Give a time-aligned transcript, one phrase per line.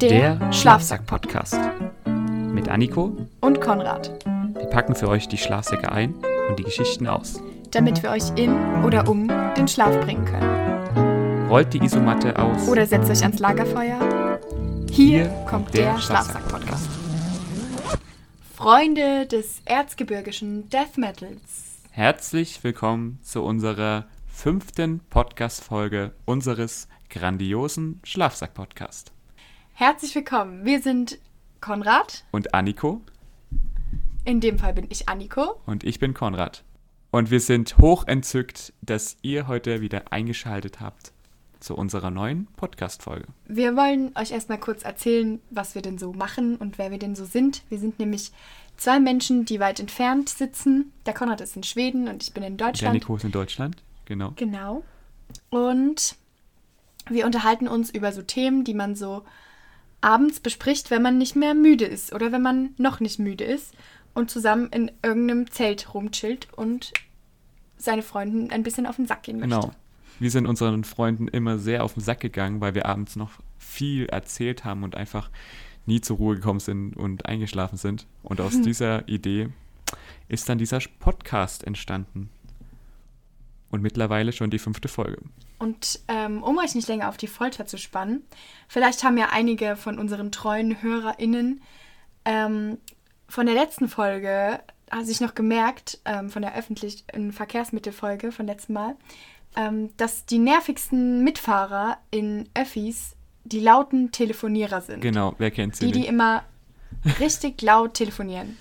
[0.00, 1.58] Der Schlafsack-Podcast.
[2.06, 4.24] Mit Anniko und Konrad.
[4.54, 6.14] Wir packen für euch die Schlafsäcke ein
[6.48, 7.42] und die Geschichten aus.
[7.72, 8.54] Damit wir euch in
[8.84, 9.26] oder um
[9.56, 11.48] den Schlaf bringen können.
[11.48, 12.68] Rollt die Isomatte aus.
[12.68, 14.38] Oder setzt euch ans Lagerfeuer.
[14.88, 16.88] Hier, Hier kommt der, der Schlafsack-Podcast.
[18.54, 21.82] Freunde des erzgebirgischen Death Metals.
[21.90, 29.10] Herzlich willkommen zu unserer fünften Podcast-Folge unseres grandiosen Schlafsack-Podcast.
[29.80, 30.64] Herzlich willkommen.
[30.64, 31.20] Wir sind
[31.60, 32.24] Konrad.
[32.32, 33.00] Und Anniko.
[34.24, 35.60] In dem Fall bin ich Anniko.
[35.66, 36.64] Und ich bin Konrad.
[37.12, 41.12] Und wir sind hoch entzückt, dass ihr heute wieder eingeschaltet habt
[41.60, 43.28] zu unserer neuen Podcast-Folge.
[43.46, 47.14] Wir wollen euch erstmal kurz erzählen, was wir denn so machen und wer wir denn
[47.14, 47.62] so sind.
[47.68, 48.32] Wir sind nämlich
[48.76, 50.92] zwei Menschen, die weit entfernt sitzen.
[51.06, 52.94] Der Konrad ist in Schweden und ich bin in Deutschland.
[52.94, 54.32] Der Nico ist in Deutschland, genau.
[54.34, 54.82] Genau.
[55.50, 56.16] Und
[57.08, 59.22] wir unterhalten uns über so Themen, die man so
[60.00, 63.74] abends bespricht, wenn man nicht mehr müde ist oder wenn man noch nicht müde ist
[64.14, 66.92] und zusammen in irgendeinem Zelt rumchillt und
[67.76, 69.54] seine Freunden ein bisschen auf den Sack gehen möchte.
[69.54, 69.70] Genau.
[70.20, 74.06] Wir sind unseren Freunden immer sehr auf den Sack gegangen, weil wir abends noch viel
[74.06, 75.30] erzählt haben und einfach
[75.86, 78.06] nie zur Ruhe gekommen sind und eingeschlafen sind.
[78.22, 79.50] Und aus dieser Idee
[80.28, 82.30] ist dann dieser Podcast entstanden.
[83.70, 85.18] Und mittlerweile schon die fünfte Folge.
[85.58, 88.22] Und ähm, um euch nicht länger auf die Folter zu spannen,
[88.66, 91.60] vielleicht haben ja einige von unseren treuen HörerInnen
[92.24, 92.78] ähm,
[93.28, 94.60] von der letzten Folge
[94.90, 98.96] hat sich noch gemerkt, ähm, von der öffentlichen Verkehrsmittelfolge von letztem Mal,
[99.56, 105.00] ähm, dass die nervigsten Mitfahrer in Öffis die lauten Telefonierer sind.
[105.00, 106.04] Genau, wer kennt sie Die, nicht?
[106.04, 106.42] die immer
[107.20, 108.56] richtig laut telefonieren.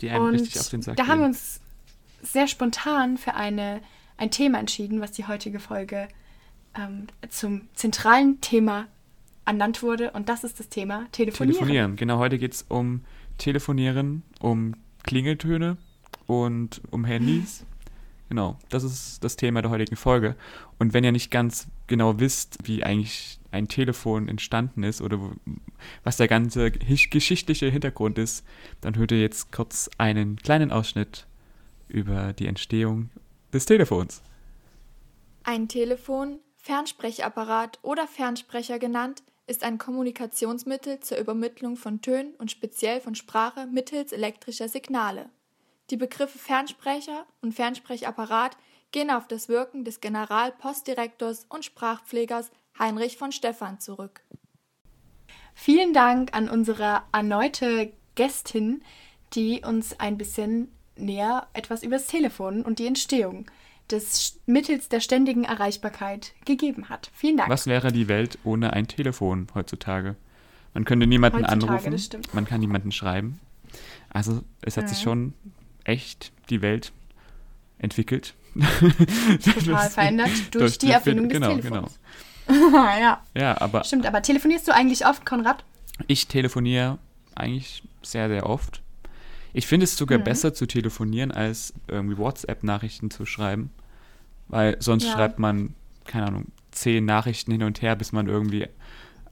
[0.00, 1.12] Die einem Und richtig auf den Sack Da gehen.
[1.12, 1.60] haben wir uns
[2.22, 3.80] sehr spontan für eine
[4.18, 6.08] ein Thema entschieden, was die heutige Folge
[6.74, 8.86] ähm, zum zentralen Thema
[9.46, 10.10] ernannt wurde.
[10.10, 11.58] Und das ist das Thema Telefonieren.
[11.58, 12.18] Telefonieren, genau.
[12.18, 13.02] Heute geht es um
[13.38, 15.78] Telefonieren, um Klingeltöne
[16.26, 17.64] und um Handys.
[18.28, 20.36] Genau, das ist das Thema der heutigen Folge.
[20.78, 25.18] Und wenn ihr nicht ganz genau wisst, wie eigentlich ein Telefon entstanden ist oder
[26.04, 28.44] was der ganze geschichtliche Hintergrund ist,
[28.82, 31.26] dann hört ihr jetzt kurz einen kleinen Ausschnitt
[31.88, 33.08] über die Entstehung
[33.52, 34.22] des Telefons.
[35.44, 43.00] Ein Telefon, Fernsprechapparat oder Fernsprecher genannt, ist ein Kommunikationsmittel zur Übermittlung von Tönen und speziell
[43.00, 45.30] von Sprache mittels elektrischer Signale.
[45.90, 48.58] Die Begriffe Fernsprecher und Fernsprechapparat
[48.92, 54.20] gehen auf das Wirken des Generalpostdirektors und Sprachpflegers Heinrich von Stephan zurück.
[55.54, 58.82] Vielen Dank an unsere erneute Gästin,
[59.32, 63.46] die uns ein bisschen näher etwas über das Telefon und die Entstehung
[63.90, 67.10] des mittels der ständigen Erreichbarkeit gegeben hat.
[67.14, 67.48] Vielen Dank.
[67.48, 70.16] Was wäre die Welt ohne ein Telefon heutzutage?
[70.74, 73.40] Man könnte niemanden heutzutage, anrufen, man kann niemanden schreiben.
[74.10, 74.88] Also es hat ja.
[74.88, 75.34] sich schon
[75.84, 76.92] echt die Welt
[77.78, 78.34] entwickelt.
[79.44, 81.98] Total verändert durch, durch die Erfindung des genau, Telefons.
[82.46, 82.72] Genau.
[82.98, 83.22] ja.
[83.34, 83.84] ja, aber.
[83.84, 85.64] Stimmt, aber telefonierst du eigentlich oft, Konrad?
[86.06, 86.98] Ich telefoniere
[87.34, 88.82] eigentlich sehr, sehr oft.
[89.58, 90.24] Ich finde es sogar mhm.
[90.24, 93.70] besser zu telefonieren, als irgendwie WhatsApp-Nachrichten zu schreiben.
[94.46, 95.12] Weil sonst ja.
[95.12, 95.74] schreibt man,
[96.04, 98.68] keine Ahnung, zehn Nachrichten hin und her, bis man irgendwie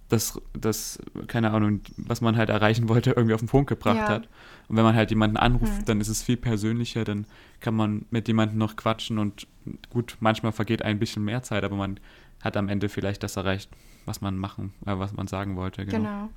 [0.09, 0.99] das, das,
[1.29, 4.09] keine Ahnung, was man halt erreichen wollte, irgendwie auf den Punkt gebracht ja.
[4.09, 4.29] hat.
[4.67, 5.85] Und wenn man halt jemanden anruft, mhm.
[5.85, 7.27] dann ist es viel persönlicher, dann
[7.61, 9.47] kann man mit jemandem noch quatschen und
[9.91, 12.01] gut, manchmal vergeht ein bisschen mehr Zeit, aber man
[12.43, 13.71] hat am Ende vielleicht das erreicht,
[14.07, 15.87] was man machen, äh, was man sagen wollte.
[15.87, 15.99] Genau.
[15.99, 16.29] genau.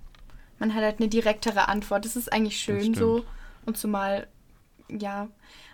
[0.59, 2.05] Man hat halt eine direktere Antwort.
[2.05, 3.25] Das ist eigentlich schön so.
[3.65, 4.27] Und zumal,
[4.89, 5.27] ja.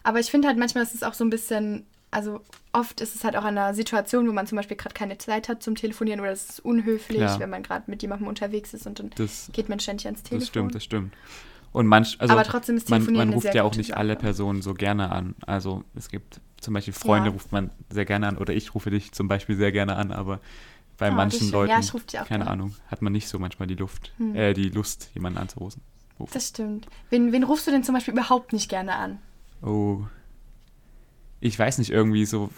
[0.03, 2.41] Aber ich finde halt manchmal ist es auch so ein bisschen, also
[2.73, 5.49] oft ist es halt auch an einer Situation, wo man zum Beispiel gerade keine Zeit
[5.49, 7.39] hat zum Telefonieren oder es ist unhöflich, ja.
[7.39, 10.39] wenn man gerade mit jemandem unterwegs ist und dann das, geht man ständig ans Telefon.
[10.39, 11.13] Das stimmt, das stimmt.
[11.71, 13.99] Und manch, also Aber trotzdem ist Telefonieren man, man ruft ja auch nicht Sache.
[13.99, 15.35] alle Personen so gerne an.
[15.45, 17.33] Also es gibt zum Beispiel Freunde ja.
[17.33, 20.39] ruft man sehr gerne an oder ich rufe dich zum Beispiel sehr gerne an, aber
[20.97, 21.81] bei oh, manchen Leuten,
[22.11, 24.35] ja, keine Ahnung, hat man nicht so manchmal die Luft, hm.
[24.35, 25.81] äh, die Lust, jemanden anzurufen.
[26.19, 26.31] Ruf.
[26.31, 26.87] Das stimmt.
[27.09, 29.19] Wen, wen rufst du denn zum Beispiel überhaupt nicht gerne an?
[29.61, 30.01] Oh.
[31.39, 32.49] Ich weiß nicht, irgendwie so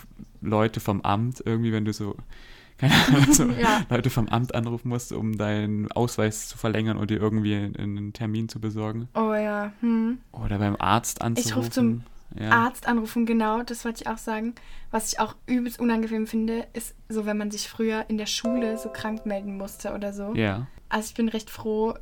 [0.42, 2.16] Leute vom Amt, irgendwie, wenn du so,
[2.78, 3.82] keine Ahnung, so ja.
[3.90, 8.50] Leute vom Amt anrufen musst, um deinen Ausweis zu verlängern und dir irgendwie einen Termin
[8.50, 9.10] zu besorgen.
[9.16, 9.72] Oh ja.
[9.80, 10.20] Hm.
[10.32, 11.50] Oder beim Arzt anzurufen.
[11.50, 12.04] Ich rufe zum
[12.36, 12.50] ja.
[12.50, 14.54] Arzt anrufen, genau, das wollte ich auch sagen.
[14.92, 18.78] Was ich auch übelst unangenehm finde, ist so, wenn man sich früher in der Schule
[18.78, 20.34] so krank melden musste oder so.
[20.36, 20.68] Ja.
[20.90, 21.96] Also ich bin recht froh,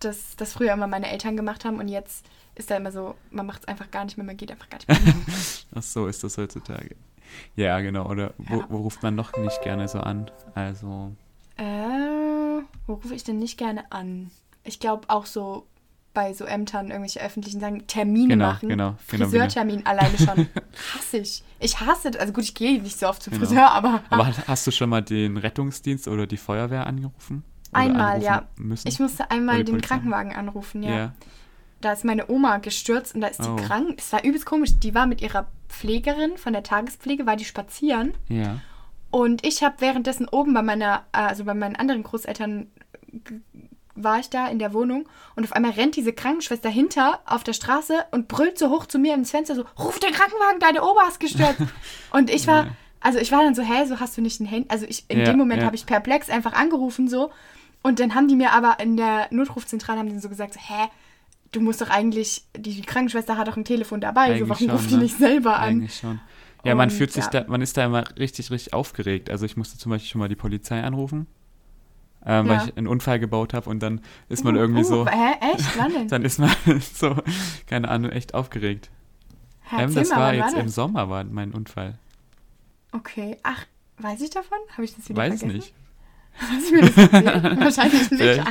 [0.00, 2.24] dass das früher immer meine Eltern gemacht haben und jetzt
[2.54, 4.78] ist da immer so, man macht es einfach gar nicht mehr, man geht einfach gar
[4.78, 5.14] nicht mehr.
[5.74, 6.96] Ach so ist das heutzutage.
[7.56, 8.06] Ja, genau.
[8.08, 8.66] Oder wo, ja.
[8.68, 10.30] wo, ruft man noch nicht gerne so an?
[10.54, 11.12] Also.
[11.56, 11.64] Äh,
[12.86, 14.30] Wo rufe ich denn nicht gerne an?
[14.64, 15.66] Ich glaube auch so
[16.12, 18.68] bei so Ämtern, irgendwelche öffentlichen sagen, Termine Genau, machen.
[18.68, 20.48] genau, genau, Friseurtermin alleine schon.
[20.94, 21.44] Hasse ich.
[21.60, 23.46] Ich hasse, also gut, ich gehe nicht so oft zum Genau.
[23.46, 27.44] Friseur, aber, Aber hast du schon mal den Rettungsdienst oder die Feuerwehr angerufen?
[27.72, 28.48] Einmal, ja.
[28.56, 28.88] Müssen?
[28.88, 29.80] Ich musste einmal die den?
[29.80, 30.90] Krankenwagen anrufen, ja.
[30.96, 31.12] ja.
[31.80, 33.56] Da ist meine Oma gestürzt und da ist die Oh.
[33.56, 33.94] krank.
[33.98, 34.70] Es war übelst komisch.
[34.82, 38.12] Die war mit ihrer Pflegerin von der Tagespflege, war die spazieren.
[38.28, 38.58] Ja.
[39.10, 42.66] Und ich habe währenddessen oben bei meiner, also bei meinen anderen Großeltern
[43.94, 47.52] war ich da in der Wohnung und auf einmal rennt diese Krankenschwester hinter auf der
[47.52, 51.06] Straße und brüllt so hoch zu mir ins Fenster so, ruf den Krankenwagen, deine Oma
[51.08, 51.60] ist gestürzt.
[52.12, 52.68] und ich war,
[53.00, 54.68] also ich war dann so, hä, so hast du nicht ein Handy?
[54.70, 55.66] Also ich, in Ja, dem Moment ja.
[55.66, 57.30] habe ich perplex einfach angerufen so
[57.82, 60.88] und dann haben die mir aber in der Notrufzentrale haben die so gesagt, so, hä,
[61.52, 64.66] du musst doch eigentlich, die, die Krankenschwester hat doch ein Telefon dabei, so Eigentlich warum
[64.66, 65.02] schon, ruft die ne?
[65.02, 65.68] nicht selber an?
[65.70, 66.20] Eigentlich schon.
[66.64, 67.30] Ja, man Und, fühlt sich ja.
[67.30, 69.30] da, man ist da immer richtig, richtig aufgeregt.
[69.30, 71.26] Also ich musste zum Beispiel schon mal die Polizei anrufen,
[72.26, 72.52] ähm, Ja.
[72.60, 75.36] weil ich einen Unfall gebaut habe und dann ist man Uh, irgendwie uh, so, Hä,
[75.54, 75.78] echt?
[75.78, 76.08] Wann denn?
[76.08, 76.50] dann ist man
[76.94, 77.16] so,
[77.66, 78.90] keine Ahnung, echt aufgeregt.
[79.62, 80.74] Hä, Ähm, das mal, war jetzt im das?
[80.74, 81.98] Sommer, war mein Unfall.
[82.92, 83.64] Okay, ach,
[83.98, 84.58] weiß ich davon?
[84.72, 85.56] Habe ich das wieder Weiß vergessen?
[85.56, 85.74] nicht.
[86.34, 87.24] Hast du mir das erzählt?
[87.60, 88.42] Wahrscheinlich nicht.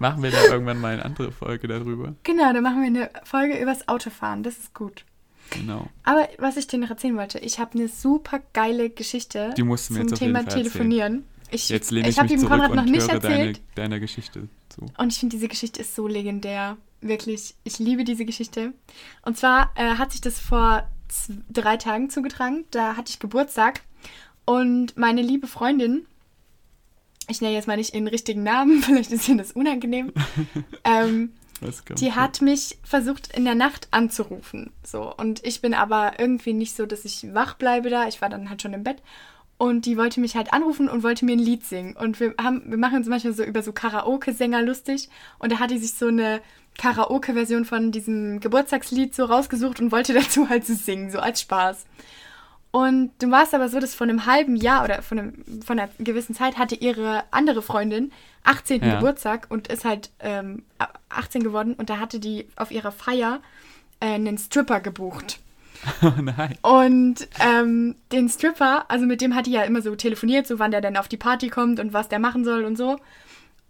[0.00, 2.14] Machen wir da irgendwann mal eine andere Folge darüber.
[2.22, 4.42] genau, dann machen wir eine Folge übers Autofahren.
[4.42, 5.04] Das ist gut.
[5.50, 5.88] Genau.
[6.04, 9.88] Aber was ich dir noch erzählen wollte, ich habe eine super geile Geschichte Die musst
[9.88, 10.44] du mir zum jetzt Thema.
[10.44, 11.24] Telefonieren.
[11.50, 13.60] Ich, Jetzt lehne ich, ich habe ihm zurück Konrad noch nicht höre deine, erzählt.
[13.74, 14.82] deiner Geschichte zu.
[14.98, 16.76] Und ich finde, diese Geschichte ist so legendär.
[17.00, 18.74] Wirklich, ich liebe diese Geschichte.
[19.22, 20.86] Und zwar äh, hat sich das vor
[21.50, 22.64] drei Tagen zugetragen.
[22.70, 23.80] Da hatte ich Geburtstag.
[24.44, 26.06] Und meine liebe Freundin,
[27.28, 30.12] ich nenne jetzt mal nicht ihren richtigen Namen, vielleicht ist ihnen das unangenehm,
[30.84, 31.32] ähm,
[31.98, 34.70] die hat mich versucht in der Nacht anzurufen.
[34.84, 35.12] So.
[35.16, 38.06] Und ich bin aber irgendwie nicht so, dass ich wach bleibe da.
[38.06, 39.02] Ich war dann halt schon im Bett.
[39.56, 41.96] Und die wollte mich halt anrufen und wollte mir ein Lied singen.
[41.96, 45.08] Und wir haben, wir machen uns manchmal so über so Karaoke-Sänger lustig.
[45.40, 46.40] Und da hat die sich so eine
[46.78, 51.86] Karaoke-Version von diesem Geburtstagslied so rausgesucht und wollte dazu halt so singen, so als Spaß.
[52.70, 55.88] Und du warst aber so, dass vor einem halben Jahr oder von, einem, von einer
[55.98, 58.12] gewissen Zeit hatte ihre andere Freundin
[58.44, 58.82] 18.
[58.82, 58.96] Ja.
[58.96, 60.62] Geburtstag und ist halt ähm,
[61.08, 63.40] 18 geworden und da hatte die auf ihrer Feier
[64.00, 65.40] äh, einen Stripper gebucht.
[66.02, 66.58] Oh nein.
[66.62, 70.72] Und ähm, den Stripper, also mit dem hat die ja immer so telefoniert, so wann
[70.72, 72.98] der denn auf die Party kommt und was der machen soll und so.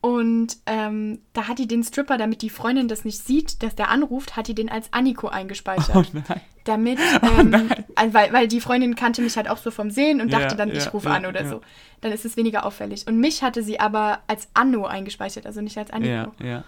[0.00, 3.91] Und ähm, da hat die den Stripper, damit die Freundin das nicht sieht, dass der
[3.91, 5.97] anruft, hat die den als Aniko eingespeichert.
[5.97, 6.41] Oh nein.
[6.65, 10.31] Damit, ähm, also weil, weil die Freundin kannte mich halt auch so vom Sehen und
[10.31, 11.49] Ja, dachte dann, ja, ich rufe ja, an oder ja.
[11.49, 11.62] so.
[12.00, 13.06] Dann ist es weniger auffällig.
[13.06, 16.33] Und mich hatte sie aber als Anno eingespeichert, also nicht als Aniko.
[16.39, 16.65] Ja, ja.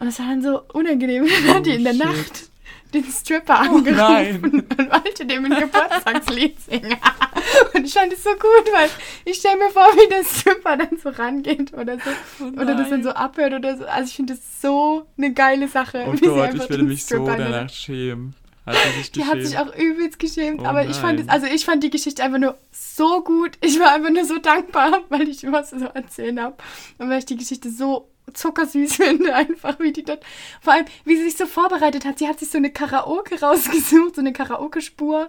[0.00, 1.26] Und das war dann so unangenehm.
[1.54, 2.04] Hat die in der shit.
[2.04, 2.51] Nacht
[2.94, 4.42] den Stripper Oh angerufen nein.
[4.78, 6.96] und wollte dem ein Geburtstagslied singen.
[7.74, 8.88] Und ich fand es so gut, weil
[9.24, 12.10] ich stelle mir vor, wie der Stripper dann so rangeht oder so.
[12.40, 13.02] Oh oder das dann nein.
[13.04, 13.86] so abhört oder so.
[13.86, 16.04] Also ich finde das so eine geile Sache.
[16.06, 18.34] Oh Gott, ich würde mich so Stripper der danach Nacht- schämen.
[18.64, 21.34] Hat sich Die hat sich auch übelst geschämt, Oh aber ich fand es, nein.
[21.34, 23.52] also ich fand die Geschichte einfach nur so gut.
[23.60, 26.54] Ich war einfach nur so dankbar, weil ich was so erzählen habe.
[26.98, 30.24] Und weil ich die Geschichte so zuckersüß finde, einfach wie die dort,
[30.60, 32.18] vor allem, wie sie sich so vorbereitet hat.
[32.18, 35.28] Sie hat sich so eine Karaoke rausgesucht, so eine Karaoke-Spur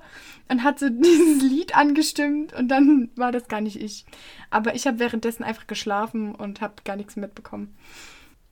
[0.49, 4.05] und hat so dieses Lied angestimmt und dann war das gar nicht ich.
[4.49, 7.75] Aber ich habe währenddessen einfach geschlafen und habe gar nichts mitbekommen.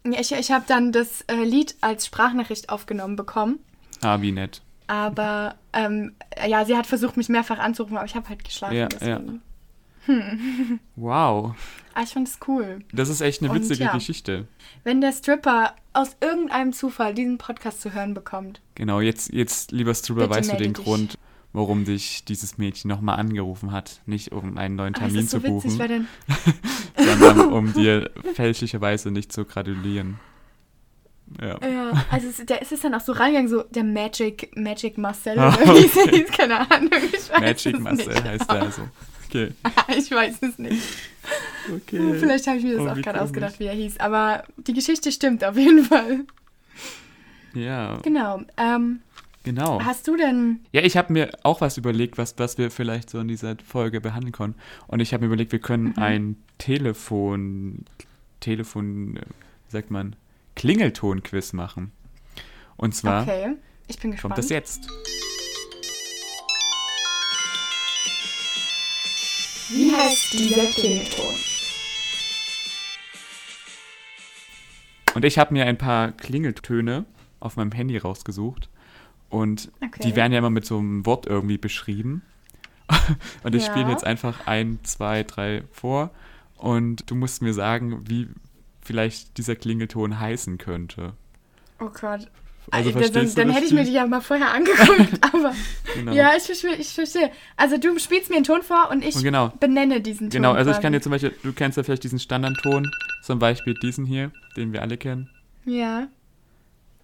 [0.05, 3.59] Ja, Ich, ich habe dann das äh, Lied als Sprachnachricht aufgenommen bekommen.
[4.01, 4.61] Ah, wie nett.
[4.87, 6.15] Aber ähm,
[6.47, 8.75] ja, sie hat versucht, mich mehrfach anzurufen, aber ich habe halt geschlafen.
[8.75, 9.41] Ja, deswegen.
[10.95, 11.55] Wow.
[11.93, 12.79] Aber ich fand es cool.
[12.91, 13.93] Das ist echt eine witzige ja.
[13.93, 14.47] Geschichte.
[14.83, 18.61] Wenn der Stripper aus irgendeinem Zufall diesen Podcast zu hören bekommt.
[18.75, 20.83] Genau, jetzt, jetzt lieber Stripper, Bitte weißt du den dich.
[20.83, 21.17] Grund,
[21.53, 24.01] warum dich dieses Mädchen nochmal angerufen hat.
[24.05, 26.07] Nicht um einen neuen Termin so zu buchen, witzig, dann.
[27.19, 30.19] sondern um dir fälschlicherweise nicht zu gratulieren.
[31.39, 31.57] Ja.
[31.65, 35.39] Ja, also es, der, es ist dann auch so reingegangen, so der Magic, Magic Marcel
[35.39, 36.89] Ah, oder wie es hieß, keine Ahnung.
[37.13, 38.81] Ich weiß Magic Marcel heißt er also.
[39.33, 39.51] Okay.
[39.97, 40.81] ich weiß es nicht.
[41.73, 42.15] okay.
[42.19, 43.99] Vielleicht habe ich mir das Oh, auch gerade ausgedacht, wie er hieß.
[43.99, 46.21] Aber die Geschichte stimmt auf jeden Fall.
[47.53, 48.41] Ja, Genau.
[48.57, 48.99] Ähm,
[49.43, 49.81] genau.
[49.83, 50.59] hast du denn.
[50.71, 54.01] Ja, ich habe mir auch was überlegt, was, was wir vielleicht so in dieser Folge
[54.01, 54.55] behandeln können.
[54.87, 55.99] Und ich habe mir überlegt, wir können Mhm.
[56.03, 57.85] ein Telefon,
[58.39, 59.21] Telefon, wie
[59.71, 60.15] sagt man,
[60.55, 61.91] Klingelton-Quiz machen.
[62.77, 63.53] Und zwar Okay,
[63.87, 64.33] ich bin gespannt.
[64.33, 64.87] kommt das jetzt.
[69.73, 71.35] Wie heißt dieser Klingelton?
[75.13, 77.05] Und ich habe mir ein paar Klingeltöne
[77.39, 78.69] auf meinem Handy rausgesucht.
[79.29, 80.01] Und Okay.
[80.03, 82.21] die werden ja immer mit so einem Wort irgendwie beschrieben.
[83.43, 83.91] Und ich spiele Ja.
[83.91, 86.11] jetzt einfach ein, zwei, drei vor.
[86.57, 88.27] Und du musst mir sagen, wie,
[88.81, 91.13] vielleicht dieser Klingelton heißen könnte.
[91.79, 92.29] Oh Gott.
[92.69, 95.53] Also verstehst dann, dann das hätte ich mir die ja mal vorher angeguckt, aber
[95.95, 96.13] Genau.
[96.13, 97.31] ja, ich verstehe, ich verstehe.
[97.57, 99.51] Also du spielst mir einen Ton vor und ich Und genau.
[99.59, 100.41] benenne diesen Ton.
[100.41, 102.89] Genau, also ich kann dir zum Beispiel, du kennst ja vielleicht diesen Standardton,
[103.23, 105.29] zum Beispiel diesen hier, den wir alle kennen.
[105.65, 106.07] Ja.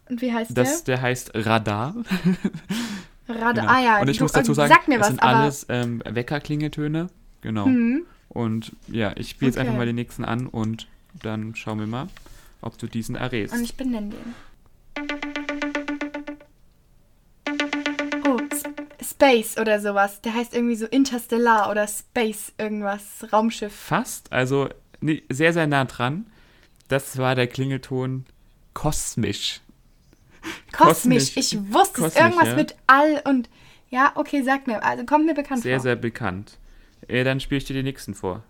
[0.09, 1.95] Und wie heißt Das, der heißt Radar.
[3.27, 3.35] der?
[3.41, 3.67] Rad Genau.
[3.67, 5.37] Ah ja, und ich du, muss dazu äh, sagen, sag mir das was, sind aber
[5.39, 7.07] alles ähm, Weckerklingeltöne.
[7.41, 7.65] Genau.
[7.65, 8.05] Hm.
[8.29, 9.67] Und ja, ich spiele jetzt Okay.
[9.67, 10.87] einfach mal den nächsten an und
[11.23, 12.07] dann schauen wir mal,
[12.61, 13.53] ob du diesen errätst.
[13.53, 14.35] und ich benenne den.
[19.09, 20.21] Space oder sowas.
[20.21, 23.73] Der heißt irgendwie so Interstellar oder Space irgendwas, Raumschiff.
[23.73, 24.69] Fast, also
[25.01, 26.27] nee, sehr, sehr nah dran.
[26.87, 28.25] Das war der Klingelton
[28.73, 29.61] kosmisch.
[30.71, 31.33] Kosmisch.
[31.33, 31.37] Kosmisch.
[31.37, 32.13] Ich wusste es.
[32.13, 32.55] Kosmisch, Irgendwas ja.
[32.55, 33.49] mit All und.
[33.89, 34.83] Ja, okay, sag mir.
[34.83, 35.83] Also kommt mir bekannt Sehr, vor.
[35.83, 36.57] sehr bekannt.
[37.07, 38.43] Äh, dann spiele ich dir den nächsten vor.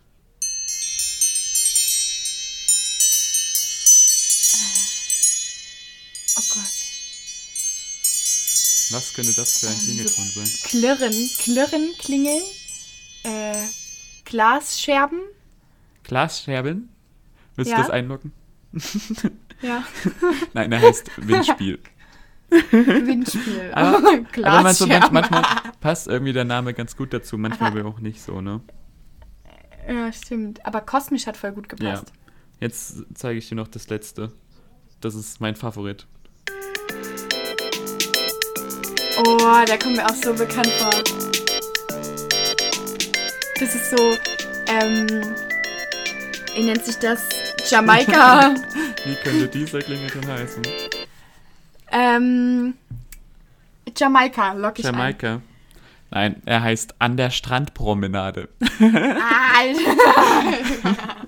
[8.91, 10.49] Was könnte das für ein Ähm, Klingelton so- sein?
[10.63, 12.41] Klirren, klirren, klingeln.
[13.23, 13.65] Äh,
[14.25, 15.19] Glasscherben.
[16.03, 16.89] Glasscherben?
[17.55, 17.77] Willst Ja.
[17.77, 18.31] du das einloggen?
[19.61, 19.83] Ja.
[20.53, 21.79] Nein, der heißt Windspiel.
[22.71, 23.71] Windspiel.
[23.73, 25.13] Aber- Aber man so manch, Glasscherben.
[25.13, 25.43] manchmal
[25.81, 28.61] passt irgendwie der Name ganz gut dazu, manchmal Aber- aber auch nicht so, ne?
[29.87, 30.63] Ja, stimmt.
[30.65, 31.91] Aber kosmisch hat voll gut Ja.
[31.95, 32.13] gepasst.
[32.59, 34.31] Jetzt zeige ich dir noch das letzte.
[35.01, 36.05] Das ist mein Favorit.
[39.19, 40.91] Oh, der kommt mir auch so bekannt vor.
[43.59, 44.15] Das ist so,
[44.67, 45.07] ähm,
[46.55, 47.27] wie nennt sich das?
[47.69, 48.53] Jamaika.
[49.05, 50.61] Wie könnte dieser Klingelton heißen?
[51.91, 52.75] ähm,
[53.95, 55.41] Jamaika, lock ich Jamaika.
[56.11, 58.47] Nein, er heißt An der Strandpromenade.
[58.79, 59.75] ein.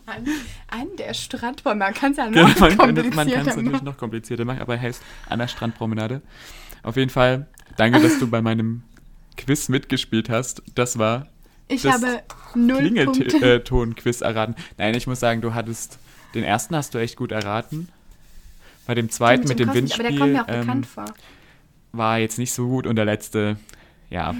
[0.06, 0.28] An,
[0.80, 1.76] an der Strandbäume.
[1.80, 3.86] Man kann es ja noch man kann es man komplizierter kann's natürlich machen.
[3.86, 6.22] noch komplizierter machen, aber er heißt An der Strandpromenade.
[6.84, 8.84] Auf jeden Fall, danke, dass du bei meinem
[9.38, 10.62] Quiz mitgespielt hast.
[10.76, 11.28] Das war
[11.68, 12.22] Ich das habe
[12.56, 12.78] null.
[12.78, 14.56] Klingelton-Quiz erraten.
[14.78, 15.98] Nein, ich muss sagen, du hattest
[16.34, 17.90] den ersten hast du echt gut erraten.
[18.86, 21.06] Bei dem zweiten mit dem Kosmisch, Aber der kommt Windspiel mir auch ähm, bekannt vor.
[21.92, 23.58] war jetzt nicht so gut und der letzte,
[24.10, 24.34] ja,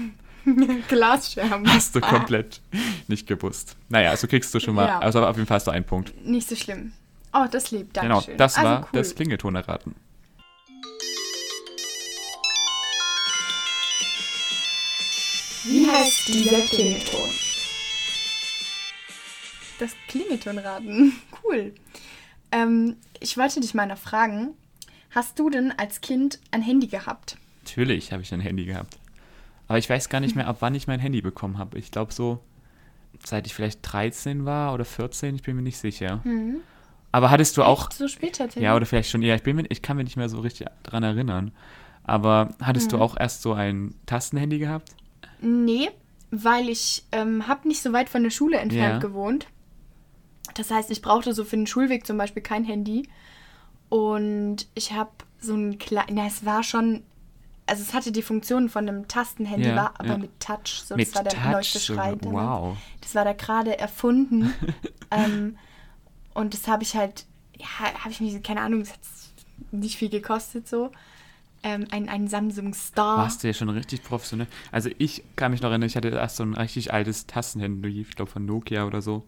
[0.88, 1.68] Glasscherben.
[1.72, 2.60] hast du komplett
[3.08, 3.76] nicht gewusst.
[3.88, 4.98] Naja, also kriegst du schon mal, Ja.
[4.98, 6.14] also auf jeden Fall hast du einen Punkt.
[6.26, 6.92] Nicht so schlimm.
[7.32, 8.88] Oh, das lieb, danke Genau, das also war cool.
[8.92, 9.94] das Klingelton erraten.
[15.64, 17.30] Wie heißt dieser Klingelton?
[19.78, 21.12] Das Klingeltonraten.
[21.42, 21.74] Cool.
[22.52, 24.50] Ähm, ich wollte dich mal noch fragen,
[25.10, 27.36] hast du denn als Kind ein Handy gehabt?
[27.64, 28.98] Natürlich habe ich ein Handy gehabt.
[29.66, 31.76] Aber ich weiß gar nicht mehr, ab wann ich mein Handy bekommen habe.
[31.78, 32.38] Ich glaube so,
[33.24, 36.22] seit ich vielleicht 13 war oder 14, ich bin mir nicht sicher.
[37.10, 38.62] Aber hattest du auch, so spät tatsächlich?
[38.64, 40.68] ja, oder vielleicht schon eher, ich, bin mir, ich kann mich nicht mehr so richtig
[40.84, 41.50] dran erinnern.
[42.04, 42.98] Aber hattest Mhm.
[42.98, 44.92] du auch erst so ein Tastenhandy gehabt?
[45.40, 45.90] Nee,
[46.30, 48.98] weil ich ähm, habe nicht so weit von der Schule entfernt Ja.
[49.08, 49.46] gewohnt.
[50.54, 53.08] Das heißt, ich brauchte so für den Schulweg zum Beispiel kein Handy.
[53.88, 57.02] Und ich habe so ein kleines, na, es war schon,
[57.66, 60.18] also es hatte die Funktion von einem Tastenhandy, Ja, war aber ja.
[60.18, 60.82] mit Touch.
[60.84, 62.16] So, Mit das war der Touch neueste so, Schrei.
[62.20, 62.76] wow.
[63.00, 64.52] Das war da gerade erfunden.
[65.10, 65.56] ähm,
[66.34, 67.66] und das habe ich halt, ja,
[68.00, 69.00] habe ich mir, keine Ahnung, es hat
[69.72, 70.90] nicht viel gekostet so.
[71.62, 73.18] Ähm, ein, ein Samsung Star.
[73.18, 74.46] Warst du ja schon richtig professionell.
[74.72, 78.16] Also ich kann mich noch erinnern, ich hatte erst so ein richtig altes Tastenhandy, ich
[78.16, 79.24] glaube von Nokia oder so.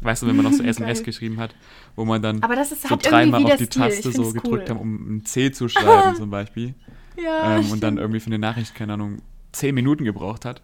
[0.00, 1.54] Weißt du, wenn man noch so SMS geschrieben hat,
[1.96, 3.82] wo man dann Aber das ist so halt dreimal auf die Stil.
[3.82, 4.74] Taste so find's gedrückt cool.
[4.74, 6.74] haben, um ein C zu schreiben zum Beispiel.
[7.16, 9.18] Ja, ähm, und dann irgendwie für eine Nachricht, keine Ahnung,
[9.52, 10.62] zehn Minuten gebraucht hat.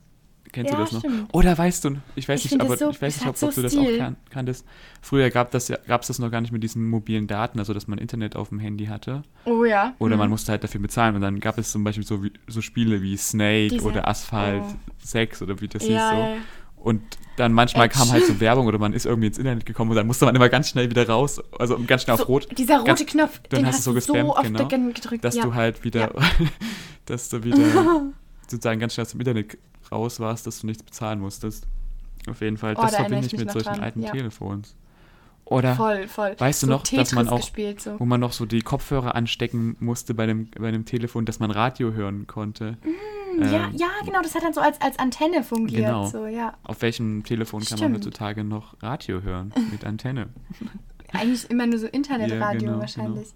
[0.52, 1.00] Kennst Ja, du das noch?
[1.00, 1.28] stimmt.
[1.34, 3.54] Oder weißt du, ich weiß Ich nicht, aber so- ich weiß nicht, ob, so ob
[3.54, 4.64] du das auch kan kanntest.
[5.02, 7.86] Früher gab das ja, es das noch gar nicht mit diesen mobilen Daten, also dass
[7.86, 9.22] man Internet auf dem Handy hatte.
[9.44, 9.94] Oh ja.
[9.98, 10.18] Oder Hm.
[10.20, 11.14] man musste halt dafür bezahlen.
[11.14, 14.62] Und dann gab es zum Beispiel so, wie, so Spiele wie Snake Diese- oder Asphalt
[14.66, 14.74] oh.
[15.04, 16.24] 6 oder wie das ja, hieß so.
[16.24, 16.36] ja.
[16.80, 17.02] Und
[17.36, 17.98] dann manchmal Edge.
[17.98, 20.34] kam halt so Werbung oder man ist irgendwie ins Internet gekommen und dann musste man
[20.36, 23.40] immer ganz schnell wieder raus, also ganz schnell So, auf Rot, Dieser rote ganz- Knopf,
[23.48, 25.24] dann den hast du so so gespammt, oft genau, gedrückt.
[25.24, 25.42] dass ja.
[25.42, 26.12] du halt wieder,
[27.06, 27.56] dass du wieder
[28.48, 29.58] sozusagen ganz schnell aus dem Internet
[29.92, 31.66] raus warst, dass du nichts bezahlen musstest.
[32.28, 34.10] Auf jeden Fall, Oh, das da verbinde ich mit solchen dran, alten ja.
[34.12, 34.74] Telefons.
[35.44, 36.34] Oder voll, voll.
[36.38, 37.98] Weißt du so noch, dass man Tetris auch- gespielt, so.
[37.98, 41.50] wo man noch so die Kopfhörer anstecken musste bei dem, bei dem Telefon, dass man
[41.50, 42.76] Radio hören konnte.
[43.40, 45.86] ja, Ähm, ja, genau, das hat dann so als, als Antenne fungiert.
[45.86, 46.04] Genau.
[46.06, 46.52] So, ja.
[46.64, 47.96] Auf welchem Telefon kann man Stimmt.
[47.96, 50.28] heutzutage noch Radio hören mit Antenne?
[51.14, 53.28] Eigentlich immer nur so Internetradio Ja, genau, wahrscheinlich.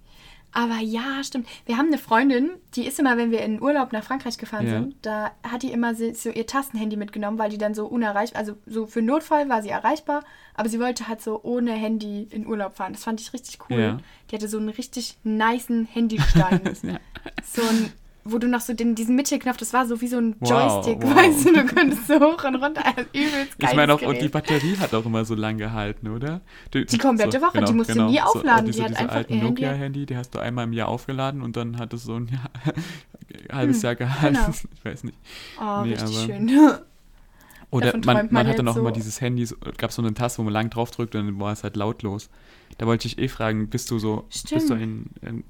[0.55, 1.49] Aber ja, stimmt.
[1.65, 4.73] Wir haben eine Freundin, die ist immer, wenn wir in Urlaub nach Frankreich gefahren Ja.
[4.73, 8.55] sind, da hat die immer so, ihr Tastenhandy mitgenommen, weil die dann so unerreichbar, also
[8.67, 12.77] so für Notfall war sie erreichbar, aber sie wollte halt so ohne Handy in Urlaub
[12.77, 12.93] fahren.
[12.93, 13.81] Das fand ich richtig cool.
[13.81, 13.99] Ja.
[14.31, 16.63] Die hatte so einen richtig nicen Handystand.
[16.83, 16.99] Ja.
[17.45, 17.93] so ein,
[18.25, 21.03] wo du noch so den, diesen Mittelknopf, das war so wie so ein Wow, Joystick,
[21.03, 21.17] wow.
[21.17, 22.85] weißt du, du konntest so hoch und runter.
[22.87, 24.33] Also übelst Ich meine auch, geiles und die Gerät.
[24.33, 26.41] Batterie hat auch immer so lang gehalten, oder?
[26.71, 29.15] Du- Die komplette Woche, die musst du nie aufladen, So, die diese, hat diese einfach
[29.17, 32.29] alten Nokia-Handy, die hast du einmal im Jahr aufgeladen und dann hat es so ein
[32.29, 32.51] Jahr,
[33.53, 34.37] halbes Jahr gehalten.
[34.37, 34.49] genau.
[34.77, 35.19] Ich weiß nicht.
[35.61, 36.51] Oh, Nee, richtig aber- schön.
[37.71, 38.95] Oder man, man man hatte noch immer so.
[38.97, 41.53] dieses Handy, so, gab so eine Taste, wo man lang drauf drückt und dann war
[41.55, 42.29] es halt lautlos.
[42.77, 44.71] Da wollte ich eh fragen, bist du so, bist du Stimmt.
[44.73, 45.45] ein, ein,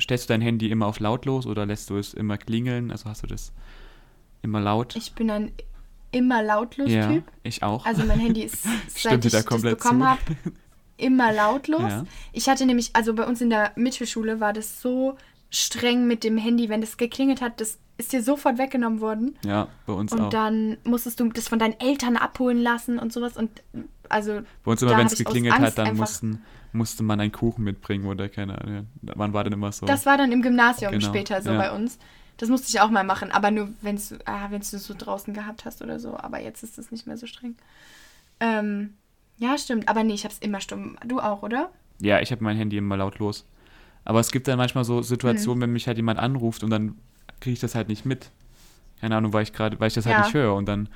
[0.00, 2.90] stellst du dein Handy immer auf lautlos oder lässt du es immer klingeln?
[2.90, 3.52] Also hast du das
[4.42, 4.96] immer laut?
[4.96, 5.52] Ich bin ein
[6.12, 7.24] immer lautlos ja, Typ.
[7.42, 7.84] ich auch.
[7.84, 10.20] Also mein Handy ist, seit ich da das bekommen habe,
[10.96, 11.82] immer lautlos.
[11.82, 12.04] Ja.
[12.32, 15.16] Ich hatte nämlich, also bei uns in der Mittelschule war das so
[15.50, 19.38] streng mit dem Handy, wenn das geklingelt hat, das ist dir sofort weggenommen worden.
[19.44, 20.30] ja, bei uns Und auch.
[20.30, 23.36] dann musstest du das von deinen Eltern abholen lassen und sowas.
[23.36, 23.50] Und
[24.08, 26.42] also Bei uns immer, wenn es geklingelt hat, dann mussten,
[26.76, 28.86] musste man einen Kuchen mitbringen oder keine Ahnung.
[29.02, 29.86] Wann war denn immer so?
[29.86, 31.58] das war dann im Gymnasium Genau, später so ja.
[31.58, 31.98] bei uns.
[32.38, 35.32] Das musste ich auch mal machen, aber nur wenn du ah, wenn's du so draußen
[35.34, 36.16] gehabt hast oder so.
[36.18, 37.56] Aber jetzt ist das nicht mehr so streng.
[38.40, 38.94] Ähm,
[39.38, 39.88] ja, stimmt.
[39.88, 40.96] Aber nee, ich hab's immer stumm.
[41.06, 41.70] Du auch, oder?
[42.00, 43.46] ja, ich habe mein Handy immer lautlos.
[44.04, 45.02] Aber es gibt dann manchmal so Hm.
[45.02, 46.96] Situationen, wenn mich halt jemand anruft und dann
[47.40, 48.30] kriege ich das halt nicht mit.
[49.00, 50.22] Keine Ahnung, weil ich gerade, weil ich das halt Ja.
[50.22, 50.54] nicht höre.
[50.54, 50.88] Und dann,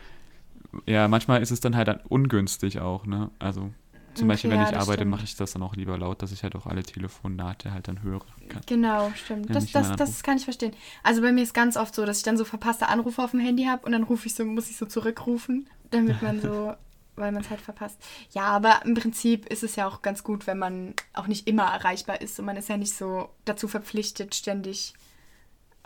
[0.86, 3.30] ja, manchmal ist es dann halt dann ungünstig auch, ne?
[3.38, 3.70] Also
[4.14, 6.32] zum Beispiel, Okay, wenn ja, ich arbeite, mache ich das dann auch lieber laut, dass
[6.32, 8.20] ich halt auch alle Telefonate halt dann höre.
[8.48, 8.62] Kann.
[8.66, 9.48] Genau, stimmt.
[9.48, 10.72] Ja, das, das, das kann ich verstehen.
[11.02, 13.40] Also bei mir ist ganz oft so, dass ich dann so verpasste Anrufe auf dem
[13.40, 16.74] Handy habe und dann rufe ich so, muss ich so zurückrufen, damit man so,
[17.16, 17.98] weil man es halt verpasst.
[18.32, 21.64] Ja, aber im Prinzip ist es ja auch ganz gut, wenn man auch nicht immer
[21.64, 24.94] erreichbar ist und man ist ja nicht so dazu verpflichtet, ständig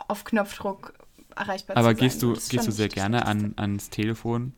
[0.07, 0.93] auf Knopfdruck
[1.35, 2.07] erreichbar Aber zu sein.
[2.07, 4.53] gehst du, gehst du sehr gerne an, ans Telefon?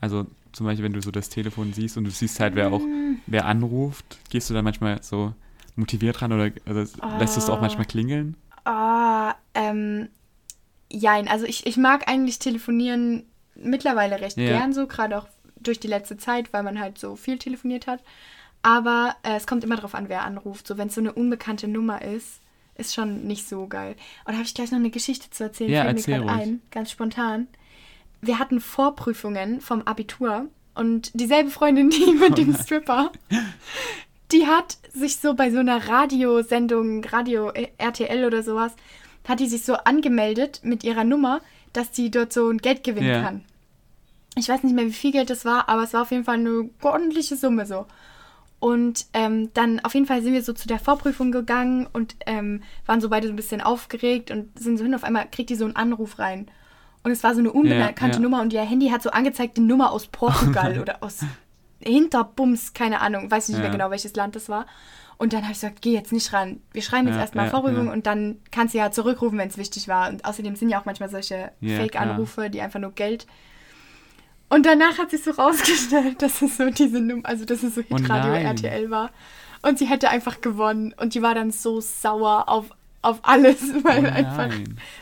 [0.00, 0.26] Also
[0.58, 3.14] zum Beispiel, wenn du so das Telefon siehst und du siehst halt, wer auch, Mm.
[3.26, 5.32] wer anruft, gehst du dann manchmal so
[5.76, 6.80] motiviert ran oder also
[7.18, 8.36] lässt du es auch manchmal klingeln?
[8.64, 10.08] Ah, ähm,
[10.90, 11.28] jein.
[11.28, 14.58] Also ich, ich mag eigentlich telefonieren mittlerweile recht Ja.
[14.58, 15.26] gern so, gerade auch
[15.60, 18.02] durch die letzte Zeit, weil man halt so viel telefoniert hat.
[18.62, 20.66] Aber äh, es kommt immer darauf an, wer anruft.
[20.66, 22.40] So, wenn es so eine unbekannte Nummer ist,
[22.74, 23.92] ist schon nicht so geil.
[24.24, 26.32] Und da habe ich gleich noch eine Geschichte zu erzählen, Ja, fällt mir erzähl gerade
[26.32, 26.42] ruhig.
[26.48, 27.46] ein, ganz spontan.
[28.20, 33.12] Wir hatten Vorprüfungen vom Abitur und dieselbe Freundin, die mit Oh dem Stripper,
[34.32, 38.72] die hat sich so bei so einer Radiosendung, Radio äh, RTL oder sowas,
[39.26, 41.40] hat die sich so angemeldet mit ihrer Nummer,
[41.72, 43.22] dass die dort so ein Geld gewinnen Ja.
[43.22, 43.44] kann.
[44.36, 46.36] Ich weiß nicht mehr, wie viel Geld das war, aber es war auf jeden Fall
[46.36, 47.86] eine ordentliche Summe so.
[48.60, 52.62] Und ähm, dann auf jeden Fall sind wir so zu der Vorprüfung gegangen und ähm,
[52.86, 54.94] waren so beide so ein bisschen aufgeregt und sind so hin.
[54.94, 56.50] Auf einmal kriegt die so einen Anruf rein.
[57.02, 58.22] Und es war so eine unbekannte ja.
[58.22, 61.20] Nummer und ihr Handy hat so angezeigt, die Nummer aus Portugal oder aus
[61.80, 63.72] Hinterbums, keine Ahnung, weiß ich nicht mehr Ja.
[63.72, 64.66] genau, welches Land das war.
[65.16, 66.60] Und dann habe ich gesagt, geh jetzt nicht ran.
[66.72, 67.92] Wir schreiben jetzt Ja, erstmal ja, Vorprüfung ja.
[67.92, 70.08] und dann kannst du ja zurückrufen, wenn es wichtig war.
[70.08, 73.26] Und außerdem sind ja auch manchmal solche Ja, Fake-Anrufe, die einfach nur Geld.
[74.48, 77.80] Und danach hat sich so rausgestellt, dass es so diese Nummer, also dass es so
[77.90, 78.46] Oh Hitradio nein.
[78.46, 79.10] RTL war.
[79.62, 80.94] Und sie hätte einfach gewonnen.
[81.00, 82.66] Und die war dann so sauer auf,
[83.08, 84.50] auf alles, weil Oh einfach,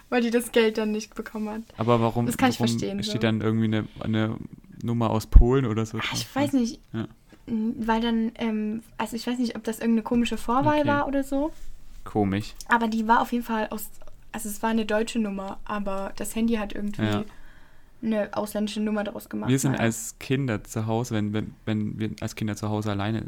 [0.09, 1.63] weil die das Geld dann nicht bekommen hat.
[1.77, 3.19] Aber warum, Das kann ich verstehen, steht so.
[3.19, 4.37] dann irgendwie eine, eine
[4.83, 5.99] Nummer aus Polen oder so?
[5.99, 7.07] Ah, Ich weiß nicht, Ja.
[7.47, 10.89] weil dann, ähm, also ich weiß nicht, ob das irgendeine komische Vorwahl Okay.
[10.89, 11.53] war oder so.
[12.05, 12.55] Komisch.
[12.69, 13.89] Aber die war auf jeden Fall aus,
[14.33, 17.25] also es war eine deutsche Nummer, aber das Handy hat irgendwie Ja.
[18.03, 19.49] eine ausländische Nummer daraus gemacht.
[19.51, 19.85] Wir sind Naja.
[19.85, 23.25] als Kinder zu Hause, wenn, wenn, wenn wir als Kinder zu Hause alleine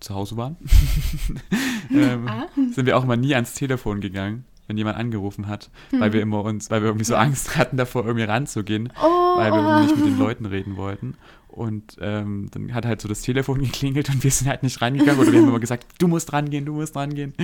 [0.00, 0.56] zu Hause waren,
[1.90, 2.46] ähm, Ah.
[2.72, 6.00] sind wir auch mal nie ans Telefon gegangen, wenn jemand angerufen hat, Hm.
[6.00, 9.52] weil wir immer uns, weil wir irgendwie so Angst hatten, davor irgendwie ranzugehen, Oh, weil
[9.52, 11.14] wir irgendwie nicht mit den Leuten reden wollten.
[11.48, 15.20] Und ähm, dann hat halt so das Telefon geklingelt und wir sind halt nicht rangegangen
[15.20, 17.34] oder wir haben immer gesagt, du musst rangehen, du musst rangehen.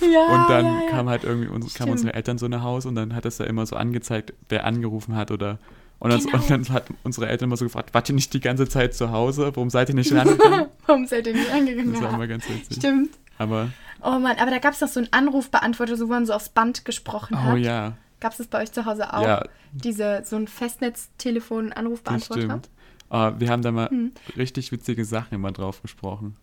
[0.00, 0.90] ja, Und dann ja, ja.
[0.90, 3.44] kam halt irgendwie uns, kamen unsere Eltern so nach Hause und dann hat es da
[3.44, 5.58] immer so angezeigt, wer angerufen hat oder
[5.98, 6.36] und dann, Genau.
[6.38, 9.10] und dann hat unsere Eltern immer so gefragt, wart ihr nicht die ganze Zeit zu
[9.12, 9.50] Hause?
[9.54, 10.66] Warum seid ihr nicht rangegangen?
[10.86, 11.92] Warum seid ihr nicht angegangen?
[11.92, 12.76] Das war immer ganz witzig.
[12.78, 13.10] Stimmt.
[13.38, 13.70] Aber,
[14.02, 16.48] Oh Mann, aber da gab es noch so einen Anrufbeantworter, so wo man so aufs
[16.50, 17.58] Band gesprochen oh hat.
[17.58, 19.22] ja, Gab es das bei euch zu Hause auch?
[19.22, 22.42] ja, Diese, so ein Festnetztelefon-Anrufbeantworter?
[22.42, 22.68] stimmt.
[23.08, 24.12] Ah, wir haben da mal Hm.
[24.36, 26.36] richtig witzige Sachen immer drauf gesprochen.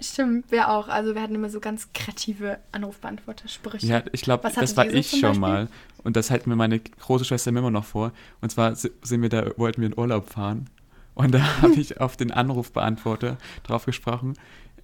[0.00, 0.88] Stimmt, wir auch.
[0.88, 3.86] Also wir hatten immer so ganz kreative Anrufbeantworter-Sprüche.
[3.86, 5.68] Ja, ich glaube, Was das war ich schon mal.
[6.02, 8.12] Und das hält mir meine große Schwester immer noch vor.
[8.40, 10.68] Und zwar si- sind wir da, wollten wir in Urlaub fahren.
[11.14, 14.34] Und da habe ich auf den Anrufbeantworter drauf gesprochen.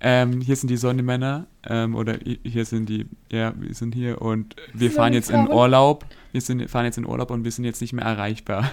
[0.01, 4.57] ähm, hier sind die Sonnenmänner ähm, oder hier sind die, ja, wir sind hier und
[4.73, 6.07] wir fahren jetzt in Urlaub.
[6.33, 8.71] Wir sind, fahren jetzt in Urlaub und wir sind jetzt nicht mehr erreichbar.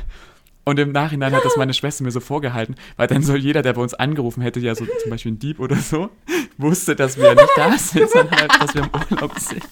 [0.67, 3.71] Und im Nachhinein hat das meine Schwester mir so vorgehalten, weil dann soll jeder, der
[3.71, 6.09] bei uns angerufen hätte, ja so zum Beispiel ein Dieb oder so,
[6.57, 9.63] wusste, dass wir nicht da sind, sondern halt, dass wir im Urlaub sind.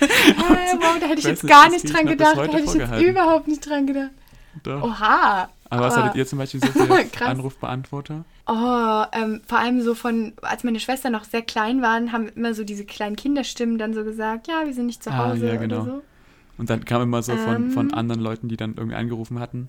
[0.00, 2.36] Hey, wow, da hätte ich jetzt gar nicht dran gedacht.
[2.36, 4.10] Da hätte ich jetzt überhaupt nicht dran gedacht.
[4.64, 4.82] Doch.
[4.82, 5.48] Oha.
[5.68, 8.24] Aber was hattet ihr zum Beispiel so für Anrufbeantworter?
[8.48, 12.54] Oh, ähm, vor allem so von, als meine Schwester noch sehr klein waren, haben immer
[12.54, 15.60] so diese kleinen Kinderstimmen dann so gesagt, ja, wir sind nicht zu Hause ah, ja,
[15.60, 15.82] genau.
[15.82, 16.02] oder so.
[16.58, 19.68] Und dann kam immer so von, ähm, von anderen Leuten, die dann irgendwie angerufen hatten,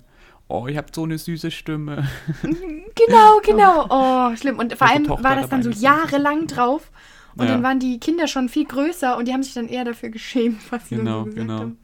[0.52, 2.06] oh, ihr habt so eine süße Stimme.
[2.42, 3.86] Genau, genau.
[3.90, 4.58] Oh, schlimm.
[4.58, 6.90] Und vor allem war das dann so jahrelang drauf.
[7.36, 7.52] Und ja.
[7.52, 10.60] dann waren die Kinder schon viel größer und die haben sich dann eher dafür geschämt,
[10.70, 11.58] was sie genau, so gesagt genau.
[11.58, 11.78] haben.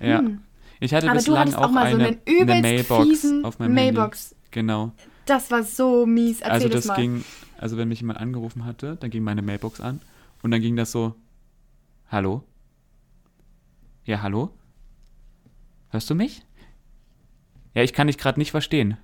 [0.00, 0.18] Ja.
[0.18, 0.40] Hm.
[0.80, 4.30] Ich hatte Aber bislang auch, auch mal eine, so einen eine Mailbox auf meinem Mailbox.
[4.30, 4.36] Handy.
[4.52, 4.92] Genau.
[5.26, 6.40] Das war so mies.
[6.40, 6.94] Erzähl also das mal.
[6.94, 7.24] ging,
[7.58, 10.00] also wenn mich jemand angerufen hatte, dann ging meine Mailbox an
[10.42, 11.16] und dann ging das so,
[12.12, 12.44] hallo?
[14.04, 14.50] Ja, hallo?
[15.90, 16.42] Hörst du mich?
[17.78, 18.96] Ja, ich kann dich gerade nicht verstehen.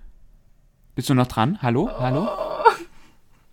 [0.97, 1.63] Bist du noch dran?
[1.63, 1.89] Hallo?
[1.97, 2.27] Hallo?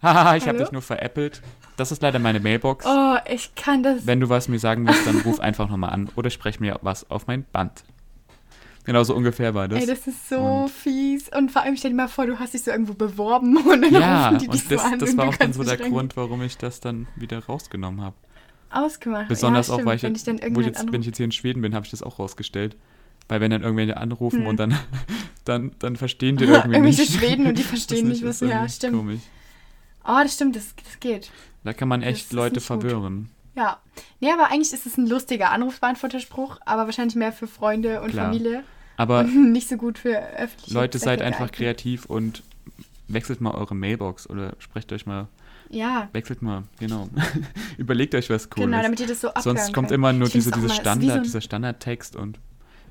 [0.02, 1.44] Haha, ich habe dich nur veräppelt.
[1.78, 2.88] Das ist leider meine Mailbox.
[2.88, 4.08] Oh, ich kann das.
[4.08, 7.12] Wenn du was mir sagen willst, dann ruf einfach nochmal an oder sprech mir was
[7.12, 7.84] auf mein Band.
[8.84, 9.82] Genau so ungefähr war das.
[9.82, 11.30] Ey, das ist so und fies.
[11.30, 13.94] Und vor allem stell dir mal vor, du hast dich so irgendwo beworben und dann
[13.94, 14.98] ja, rufen die dich und das, so an.
[14.98, 18.16] das war auch dann so der Grund, warum ich das dann wieder rausgenommen habe.
[18.72, 19.28] Ausgemacht.
[19.28, 21.26] Besonders ja, auch, weil ich, wenn ich, dann wo ich jetzt, wenn ich jetzt hier
[21.26, 22.76] in Schweden bin, habe ich das auch rausgestellt.
[23.32, 24.48] Weil wenn dann irgendwelche anrufen hm.
[24.48, 24.78] und dann,
[25.46, 27.18] dann, dann verstehen die irgendwie Irgendwelche nicht.
[27.18, 28.98] Schweden und die verstehen nicht, was ja, stimmt.
[28.98, 29.22] Komisch.
[30.04, 31.32] Oh, das stimmt, das, das geht.
[31.64, 33.30] Da kann man echt Leute verwirren.
[33.56, 33.64] Gut.
[33.64, 33.80] Ja.
[34.20, 38.26] Nee, aber eigentlich ist es ein lustiger Anrufbeantworterspruch, aber wahrscheinlich mehr für Freunde und Klar.
[38.26, 38.66] Familie.
[38.98, 42.44] Aber nicht so gut für öffentliche Leute, Zwecke seid einfach kreativ und
[43.08, 45.30] wechselt mal eure Mailbox oder sprecht euch mal.
[45.70, 46.10] Ja.
[46.12, 47.08] Wechselt mal, genau.
[47.78, 48.66] Überlegt euch was Cooles.
[48.66, 49.92] Genau, damit ihr das so Sonst kommt könnt.
[49.92, 52.38] immer nur diese, diese Standard, dieser Standardtext und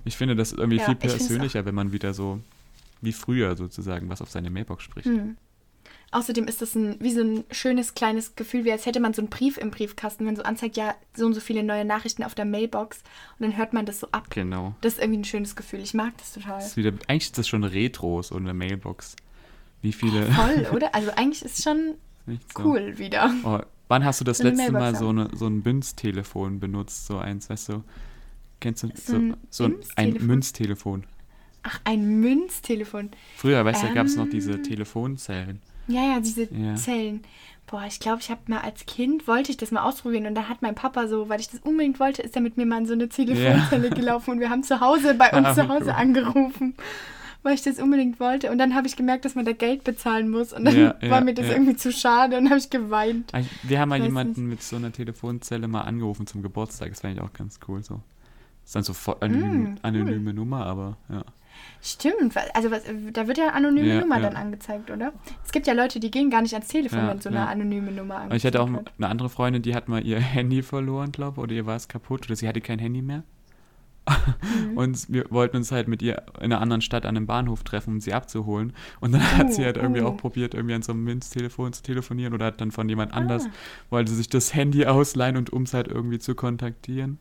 [0.05, 2.41] ich finde das irgendwie ja, viel persönlicher, wenn man wieder so
[3.03, 5.07] wie früher sozusagen was auf seine Mailbox spricht.
[5.07, 5.37] Hm.
[6.13, 9.23] Außerdem ist das ein, wie so ein schönes kleines Gefühl, wie als hätte man so
[9.23, 12.35] einen Brief im Briefkasten, wenn so anzeigt, ja, so und so viele neue Nachrichten auf
[12.35, 13.03] der Mailbox
[13.39, 14.27] und dann hört man das so ab.
[14.31, 14.75] Genau.
[14.81, 15.81] Das ist irgendwie ein schönes Gefühl.
[15.81, 16.57] Ich mag das total.
[16.57, 19.15] Das ist wieder, eigentlich ist das schon retro, so eine Mailbox.
[19.83, 20.27] Wie viele.
[20.29, 20.95] Oh, voll, oder?
[20.95, 21.95] Also eigentlich ist es schon
[22.57, 22.65] so.
[22.65, 23.33] cool wieder.
[23.45, 27.07] Oh, wann hast du das so letzte Mal so, eine, so ein Münztelefon benutzt?
[27.07, 27.85] So eins, weißt du?
[28.61, 31.05] Kennst du so, ein, so ein, ein Münztelefon?
[31.63, 33.11] Ach, ein Münztelefon.
[33.37, 35.61] Früher, weißt du, ähm, gab es noch diese Telefonzellen.
[35.89, 36.75] Ja, ja, diese ja.
[36.77, 37.23] Zellen.
[37.67, 40.49] Boah, ich glaube, ich habe mal als Kind, wollte ich das mal ausprobieren und da
[40.49, 42.87] hat mein Papa so, weil ich das unbedingt wollte, ist er mit mir mal in
[42.87, 43.95] so eine Telefonzelle ja.
[43.95, 45.91] gelaufen und wir haben zu Hause, bei uns ah, zu Hause cool.
[45.91, 46.75] angerufen,
[47.45, 50.31] weil ich das unbedingt wollte und dann habe ich gemerkt, dass man da Geld bezahlen
[50.31, 53.31] muss und dann ja, war mir das irgendwie zu schade und habe ich geweint.
[53.63, 54.51] Wir haben mal jemanden nicht.
[54.51, 58.01] mit so einer Telefonzelle mal angerufen zum Geburtstag, das fand ich auch ganz cool so.
[58.71, 60.33] Das ist dann so voll anonym, mm, anonyme cool.
[60.33, 61.25] Nummer, aber ja.
[61.83, 64.23] Stimmt, also was, da wird ja eine anonyme ja, Nummer ja.
[64.23, 65.13] dann angezeigt, oder?
[65.45, 67.91] Es gibt ja Leute, die gehen gar nicht ans Telefon, ja, wenn so eine anonyme
[67.91, 68.93] Nummer angezeigt Ich hatte auch wird.
[68.97, 71.89] eine andere Freundin, die hat mal ihr Handy verloren, glaube ich, oder ihr war es
[71.89, 73.25] kaputt oder sie hatte kein Handy mehr.
[74.09, 74.77] Mhm.
[74.79, 77.95] Und wir wollten uns halt mit ihr in einer anderen Stadt an einem Bahnhof treffen,
[77.95, 78.73] um sie abzuholen.
[79.01, 80.11] Und dann oh, hat sie halt irgendwie oh.
[80.11, 83.47] auch probiert, irgendwie an so einem Münztelefon zu telefonieren oder hat dann von jemand anders,
[83.47, 83.51] ah.
[83.91, 87.19] wollte sich das Handy ausleihen und um es halt irgendwie zu kontaktieren.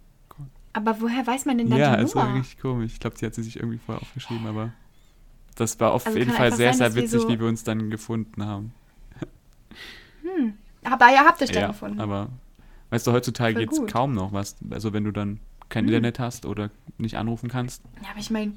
[0.74, 2.16] Aber woher weiß man denn dann ja, die Nummer?
[2.16, 2.94] Ja, ist richtig komisch.
[2.94, 4.72] Ich glaube, sie hat sie sich irgendwie vorher aufgeschrieben, aber
[5.56, 7.90] das war auf also jeden Fall sehr, sein, sehr witzig, so wie wir uns dann
[7.90, 8.74] gefunden haben.
[10.22, 10.54] Hm.
[10.84, 12.00] Aber ihr habt euch dann ja, gefunden.
[12.00, 12.30] aber
[12.92, 14.56] weißt du, heutzutage geht es kaum noch was.
[14.70, 15.94] Also wenn du dann kein hm.
[15.94, 17.84] Internet hast oder nicht anrufen kannst.
[18.02, 18.54] Ja, aber ich meine,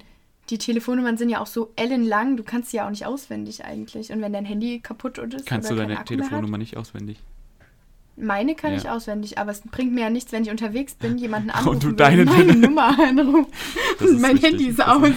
[0.50, 4.12] die Telefonnummern sind ja auch so ellenlang, du kannst sie ja auch nicht auswendig eigentlich.
[4.12, 7.18] Und wenn dein Handy kaputt ist, kannst du deine Telefonnummer nicht auswendig.
[8.16, 8.78] Meine kann ja.
[8.78, 11.84] ich auswendig, aber es bringt mir ja nichts, wenn ich unterwegs bin, jemanden anrufen Und
[11.84, 13.50] du deine meine Nummer anrufen.
[14.20, 14.50] mein richtig.
[14.50, 15.10] Handy ist aus.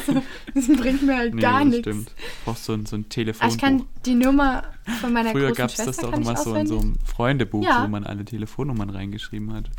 [0.54, 1.82] Das bringt mir halt nee, gar nichts.
[1.82, 2.12] Stimmt.
[2.46, 3.54] Brauchst so ein, so ein Telefonbuch.
[3.54, 4.64] ich kann die Nummer
[5.02, 7.84] von meiner Früher großen gab es das doch immer so in so einem Freundebuch, ja.
[7.84, 9.70] wo man alle Telefonnummern reingeschrieben hat.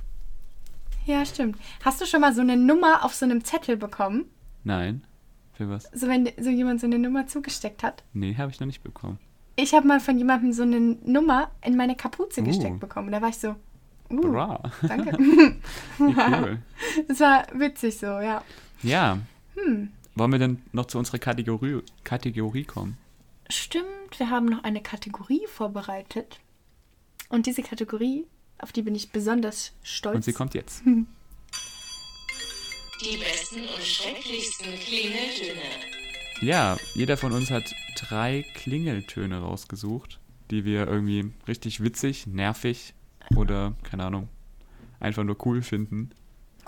[1.07, 1.57] Ja, stimmt.
[1.85, 4.27] Hast du schon mal so eine Nummer auf so einem Zettel bekommen?
[4.65, 5.05] Nein.
[5.55, 5.85] Für was?
[5.95, 8.05] So wenn so jemand so eine Nummer zugesteckt hat?
[8.13, 9.19] Nee, habe ich noch nicht bekommen.
[9.57, 12.45] Ich habe mal von jemandem so eine Nummer in meine Kapuze uh.
[12.45, 13.11] gesteckt bekommen.
[13.11, 13.57] Da war ich so,
[14.11, 14.63] uh, Bra.
[14.83, 15.17] danke.
[15.99, 16.59] cool.
[17.09, 18.43] Das war witzig so, ja.
[18.83, 19.19] Ja.
[19.55, 19.91] Hm.
[20.15, 22.97] Wollen wir denn noch zu unserer Kategorie, Kategorie kommen?
[23.49, 26.41] Stimmt, wir haben noch eine Kategorie vorbereitet.
[27.29, 28.27] Und diese Kategorie,
[28.59, 30.17] auf die bin ich besonders stolz.
[30.17, 30.83] Und sie kommt jetzt.
[33.03, 35.96] Die besten und schrecklichsten Klingeltöne.
[36.41, 40.21] Ja, jeder von uns hat drei Klingeltöne rausgesucht.
[40.51, 42.95] die wir irgendwie richtig witzig, nervig
[43.35, 44.29] oder, keine Ahnung,
[45.01, 46.11] einfach nur cool finden.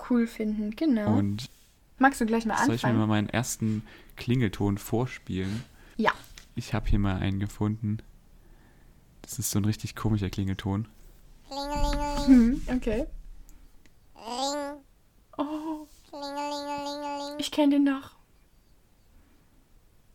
[0.09, 1.15] Cool finden, genau.
[1.17, 1.49] Und
[1.97, 2.97] Magst du gleich mal soll ich mir anfangen?
[2.99, 3.83] mal meinen ersten
[4.17, 5.63] Klingelton vorspielen?
[5.95, 6.11] Ja.
[6.55, 7.99] Ich habe hier mal einen gefunden.
[9.21, 10.87] Das ist so ein richtig komischer Klingelton.
[11.47, 13.05] Klingelingeling, Hm, okay.
[14.15, 14.81] ring,
[15.37, 15.87] Oh,
[17.37, 18.11] ich kenne den noch.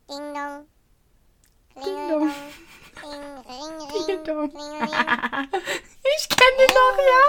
[0.08, 0.66] Ding dong.
[1.76, 2.30] Ding dong.
[2.94, 4.50] Klingeldong, ring, ring, Ding dong.
[4.50, 5.48] klingeling,
[6.16, 7.22] Ich kenne den noch, ja.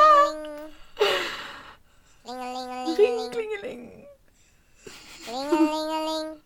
[2.27, 3.83] Ring, klingeling.
[5.25, 6.41] klingelingeling.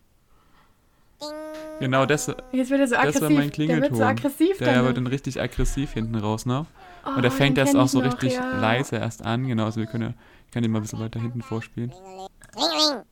[1.81, 3.21] Genau, das, Jetzt wird er so das aggressiv.
[3.21, 3.95] war mein der wird Klingelton.
[3.97, 4.85] so aggressiv Der dann.
[4.85, 6.65] wird dann richtig aggressiv hinten raus noch.
[7.05, 8.59] oh, Und der fängt kenn auch so noch, richtig ja.
[8.59, 9.47] leise erst an.
[9.47, 10.13] Genau, also wir können ja,
[10.45, 11.91] ich kann den mal ein bisschen weiter hinten vorspielen.
[11.91, 13.03] Ring, ring.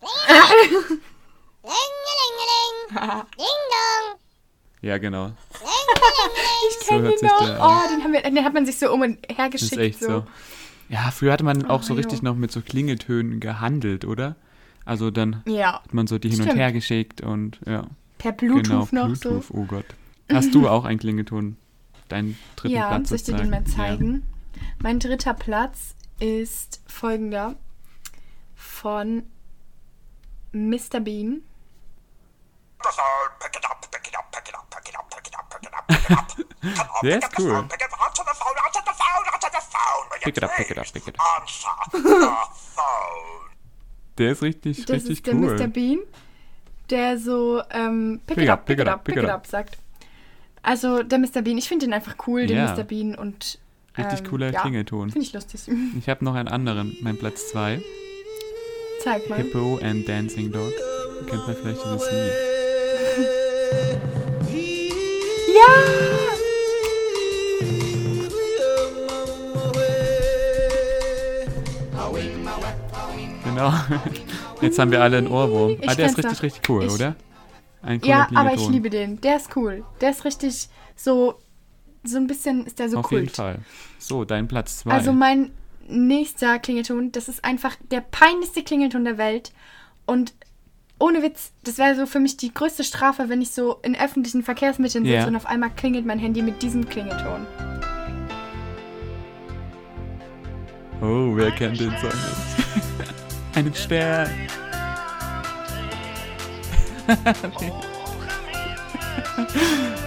[0.00, 1.00] Klingeling.
[1.66, 4.18] Klingelingeling, ding dong.
[4.82, 5.32] Ja, genau.
[6.68, 7.44] Ich So kenne den sich noch.
[7.44, 7.70] der an.
[7.84, 9.80] Oh, den, haben wir, den hat man sich so um und her Das ist geschickt.
[9.96, 10.24] echt so.
[10.88, 12.24] Ja, früher hatte man auch so Oh, richtig jo.
[12.24, 14.36] noch mit so Klingeltönen gehandelt, oder?
[14.84, 16.60] Also dann Ja, hat man so die hin und Stimmt.
[16.60, 17.86] her geschickt und ja.
[18.18, 19.54] per Bluetooth genau, noch Bluetooth, so.
[19.54, 19.86] oh Gott.
[20.32, 21.56] Hast du auch einen Klingelton?
[22.08, 24.22] Deinen dritten Ja, Platz soll ich dir den mal zeigen?
[24.78, 27.56] Mein dritter Platz ist folgender
[28.54, 29.24] von
[30.52, 31.00] Mr.
[31.00, 31.42] Bean.
[32.86, 35.50] Pick it up, pick it up, pick it up, pick it up, pick it up,
[35.50, 36.26] pick it up, pick it up.
[36.76, 37.50] Come on, Der pick ist up the cool.
[37.54, 40.04] phone, pick it up, answer the phone, answer the phone, answer the phone.
[40.10, 41.40] Will you Pick it up, pick it up, please pick it up.
[41.40, 42.36] Answer the
[42.76, 43.50] phone.
[44.18, 45.54] Der ist richtig, Das richtig ist der cool.
[45.56, 45.66] Mr.
[45.68, 45.98] Bean,
[46.90, 49.78] der so ähm, pick, it up, pick it up, pick it up sagt.
[50.62, 51.42] Also der Mr.
[51.42, 52.72] Bean, ich finde den einfach cool, den Ja.
[52.74, 52.84] Mr.
[52.84, 53.58] Bean und
[53.98, 55.10] Richtig ähm, cooler ja, Klingelton.
[55.10, 55.60] Finde ich lustig.
[55.98, 57.82] Ich habe noch einen anderen, mein Platz 2.
[59.02, 59.36] Zeig mal.
[59.38, 60.72] Hippo and Dancing Dog.
[61.28, 62.55] Kennt man vielleicht dieses Lied.
[73.44, 73.72] Genau.
[74.60, 75.76] Jetzt haben wir alle einen Ohrwurm.
[75.80, 77.16] Ich ah, der ist richtig, richtig cool, Ich- oder?
[78.02, 79.20] Ja, aber ich liebe den.
[79.20, 79.84] Der ist cool.
[80.00, 81.38] Der ist richtig so,
[82.02, 83.22] so ein bisschen ist der so Auf Kult.
[83.22, 83.58] jeden Fall.
[83.98, 84.90] So, dein Platz 2.
[84.90, 85.52] Also mein
[85.86, 89.52] nächster Klingelton, das ist einfach der peinlichste Klingelton der Welt.
[90.04, 90.34] Und
[90.98, 94.42] ohne Witz, das wäre so für mich die größte Strafe, wenn ich so in öffentlichen
[94.42, 95.26] Verkehrsmitteln sitze Ja.
[95.26, 97.46] und auf einmal klingelt mein Handy mit diesem Klingelton.
[101.02, 102.16] oh, wer kennt den Song nicht?
[103.56, 104.30] Einen Stern.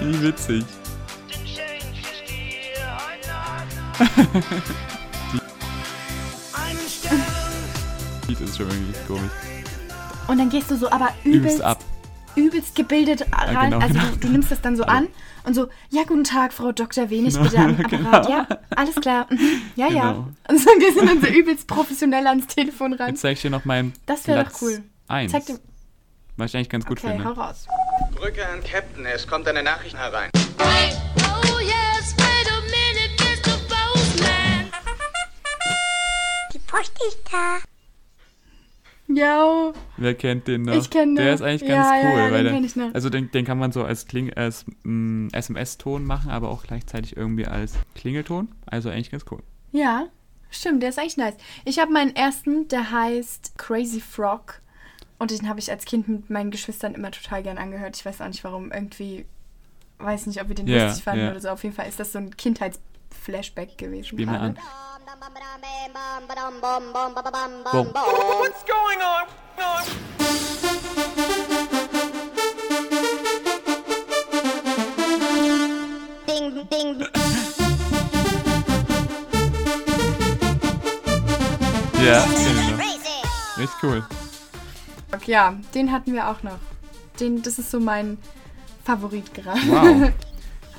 [0.01, 0.65] Wie witzig.
[8.27, 9.31] Lied ist schon irgendwie komisch.
[10.29, 11.79] Und dann gehst du so aber Übelst übelst, ab.
[12.35, 13.71] übelst gebildet rein.
[13.71, 14.09] genau, also genau.
[14.11, 15.07] du, du nimmst das dann so an
[15.43, 17.09] und so, ja, guten Tag, Frau Dr.
[17.09, 17.89] Wenig, Genau, bitte am Apparat.
[18.27, 18.29] genau.
[18.29, 19.25] Ja, alles klar.
[19.29, 19.61] Mhm.
[19.75, 20.11] Ja, ja.
[20.11, 20.27] Genau.
[20.47, 23.09] Und so gehst du dann so übelst professionell ans Telefon ran.
[23.09, 24.83] Jetzt zeige ich dir noch meinen Das wäre doch cool.
[25.07, 25.31] 1.
[25.31, 25.59] Zeig dem.
[26.37, 27.41] Was ich eigentlich ganz gut Okay, hau finde.
[27.41, 27.67] raus.
[28.15, 30.29] Brücke an Captain, es kommt eine Nachricht herein.
[30.59, 33.57] Oh yes, wait a minute, Mr.
[33.67, 34.69] Postman.
[36.53, 37.57] Die Post ist da.
[39.11, 39.73] Ja.
[39.97, 40.75] Wer kennt den noch?
[40.75, 41.33] Ich kenn Der den.
[41.35, 42.19] ist eigentlich Ja, ganz ja, cool.
[42.19, 42.93] ja, den weil kenn ich noch.
[42.93, 47.17] Also den, den kann man so als, Kling, als mm, SMS-Ton machen, aber auch gleichzeitig
[47.17, 48.49] irgendwie als Klingelton.
[48.67, 49.41] Also eigentlich ganz cool.
[49.71, 50.05] Ja,
[50.51, 51.35] stimmt, der ist eigentlich nice.
[51.65, 54.61] Ich habe meinen ersten, der heißt Crazy Frog.
[55.17, 57.97] Und den habe ich als Kind mit meinen Geschwistern immer total gern angehört.
[57.97, 58.71] Ich weiß auch nicht warum.
[58.71, 59.25] Irgendwie,
[59.97, 61.31] weiß nicht, ob wir den Ja, lustig fanden ja.
[61.31, 61.49] oder so.
[61.49, 62.37] Auf jeden Fall ist das so ein
[63.19, 64.05] Kindheitsflashback gewesen.
[64.05, 64.55] Spiel mal gerade.
[67.33, 67.63] an.
[67.63, 67.87] Bom.
[67.93, 69.27] What's going on?
[76.27, 77.07] Ding, ding.
[82.03, 82.21] Ja.
[82.77, 83.19] Crazy.
[83.57, 84.03] Richtig cool.
[85.25, 86.59] Ja, den hatten wir auch noch.
[87.19, 88.17] Den, das ist so mein
[88.85, 89.59] Favorit gerade.
[89.67, 90.11] Wow.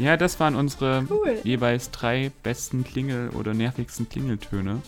[0.00, 1.38] Ja, das waren unsere Cool.
[1.44, 4.80] jeweils drei besten Klingel- oder nervigsten Klingeltöne.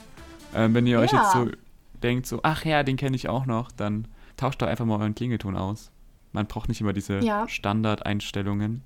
[0.55, 1.23] Ähm, wenn ihr euch Ja.
[1.23, 1.49] jetzt so
[2.03, 5.15] denkt, so, ach ja, den kenne ich auch noch, dann tauscht doch einfach mal euren
[5.15, 5.91] Klingelton aus.
[6.33, 7.47] Man braucht nicht immer diese Ja.
[7.49, 8.83] Standardeinstellungen.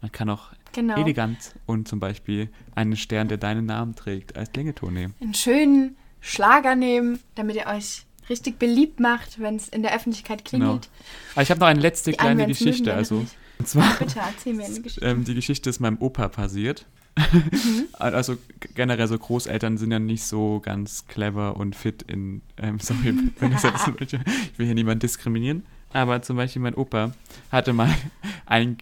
[0.00, 0.96] Man kann auch Genau.
[1.00, 5.14] elegant und zum Beispiel einen Stern, der deinen Namen trägt, als Klingelton nehmen.
[5.20, 10.44] Einen schönen Schlager nehmen, damit ihr euch richtig beliebt macht, wenn es in der Öffentlichkeit
[10.44, 10.64] Genau.
[10.64, 10.88] klingelt.
[11.34, 12.94] Aber ich habe noch eine letzte Die kleine Geschichte.
[12.94, 13.24] Also.
[13.62, 15.06] Und zwar, Bitte erzähl mir eine Geschichte.
[15.06, 16.84] ähm, die Geschichte ist meinem Opa passiert.
[17.16, 17.84] Mhm.
[17.98, 18.36] Also
[18.74, 23.52] generell so Großeltern sind ja nicht so ganz clever und fit in, ähm, sorry, wenn
[23.52, 27.12] ich das ich will hier niemanden diskriminieren, aber zum Beispiel mein Opa
[27.52, 27.94] hatte mal
[28.46, 28.78] ein,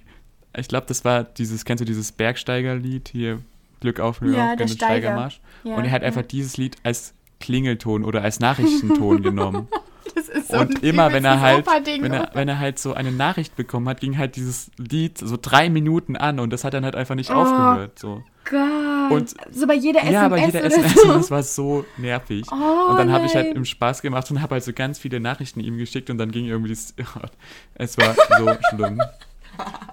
[0.57, 3.41] ich glaube, das war dieses, kennst du dieses Bergsteigerlied hier,
[3.81, 4.69] Glück auf New Ja, Steiger.
[4.69, 5.41] Steigermarsch.
[5.65, 6.09] Ja, und er hat ja.
[6.09, 9.69] einfach dieses Lied als Klingelton oder als Nachrichtenton genommen.
[10.15, 12.95] Das ist so Und ein immer, wenn er halt, wenn er, wenn er halt so
[12.95, 16.75] eine Nachricht bekommen hat, ging halt dieses Lied so drei Minuten an und das hat
[16.75, 17.99] dann halt einfach nicht Oh, aufgehört.
[17.99, 18.23] So.
[18.49, 19.11] Gott.
[19.11, 21.13] Und- so bei jeder SMS Ja, aber jeder SMS so.
[21.13, 22.47] das war so nervig.
[22.51, 25.21] Oh, und dann habe ich halt im Spaß gemacht und habe halt so ganz viele
[25.21, 26.95] Nachrichten ihm geschickt und dann ging irgendwie das,
[27.75, 29.01] es war so schlimm.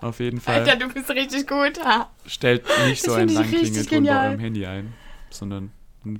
[0.01, 1.79] Auf jeden Fall Alter, du bist richtig gut.
[1.83, 2.07] Ah.
[2.25, 4.93] stellt nicht so einen langen Klingelton bei eurem Handy ein,
[5.29, 5.71] sondern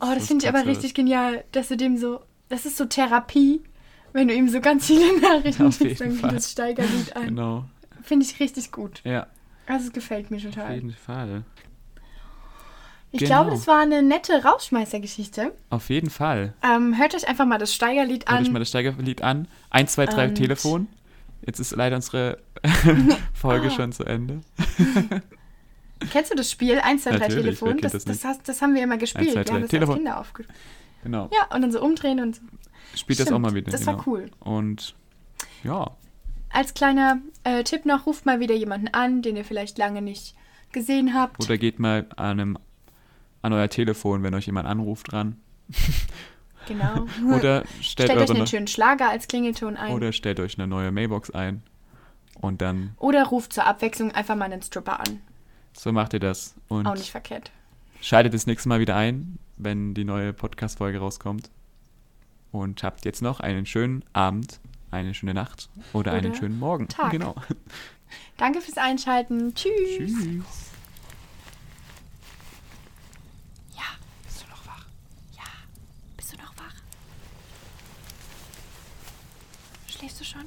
[0.02, 3.62] Oh, das finde ich aber richtig genial, dass du dem so, das ist so Therapie,
[4.18, 6.30] wenn du ihm so ganz viele Nachrichten Auf schickst, dann Fall.
[6.32, 7.28] geht das Steigerlied ein.
[7.28, 7.66] Genau,
[8.04, 9.02] Finde ich richtig gut.
[9.04, 9.28] ja,
[9.68, 10.76] Also es gefällt mir auf total.
[10.76, 11.44] jeden Fall.
[13.12, 13.30] Ich Genau.
[13.44, 15.54] glaube, das war eine nette Rausschmeißergeschichte.
[15.70, 16.54] Auf jeden Fall.
[16.62, 18.54] Ähm, hört euch einfach mal das Steigerlied Hört euch an.
[18.54, 19.48] mal das Steigerlied an.
[19.70, 20.88] 1, 2, 3 Und- Telefon.
[21.46, 22.40] Jetzt ist leider unsere
[23.34, 23.72] Folge Ah.
[23.72, 24.42] schon zu Ende.
[26.12, 27.78] Kennst du das Spiel 1, 2, 3 Natürlich, wer Telefon?
[27.82, 29.28] Das, das das, das haben wir immer gespielt.
[29.30, 29.94] 1, 2, wir 3 haben das Telefon.
[29.96, 30.58] als Kinder aufgespielt.
[31.04, 31.30] Genau.
[31.34, 32.42] Ja, und dann so umdrehen und so.
[32.96, 33.72] Spielt das auch mal wieder.
[33.72, 33.98] das genau.
[33.98, 34.30] war cool.
[34.40, 34.96] Und
[35.64, 35.92] ja,
[36.50, 40.36] Als kleiner äh, Tipp noch, ruft mal wieder jemanden an, den ihr vielleicht lange nicht
[40.72, 41.44] gesehen habt.
[41.44, 42.58] oder geht mal an, einem,
[43.42, 45.38] an euer Telefon, wenn euch jemand anruft, ran.
[46.68, 47.06] Genau.
[47.34, 49.94] Oder stellt, Stellt euch einen ne- schönen Schlager als Klingelton ein.
[49.94, 51.64] oder stellt euch eine neue Mailbox ein.
[52.42, 55.22] Und dann, Oder ruft zur Abwechslung einfach mal einen Stripper an.
[55.72, 56.56] so macht ihr das.
[56.68, 57.52] Und Auch nicht verkehrt.
[58.02, 61.50] schaltet das nächste Mal wieder ein, wenn die neue Podcast-Folge rauskommt.
[62.58, 66.88] Und habt jetzt noch einen schönen Abend, eine schöne Nacht oder, einen Oder schönen Morgen.
[66.88, 67.12] Tag.
[67.12, 67.36] Genau.
[68.38, 69.54] Danke fürs Einschalten.
[69.54, 69.98] Tschüss.
[69.98, 70.44] Tschüss.
[73.76, 73.84] Ja.
[74.26, 74.86] Bist du noch wach?
[75.36, 75.44] Ja.
[76.16, 76.74] Bist du noch wach?
[79.88, 80.46] Schläfst du schon?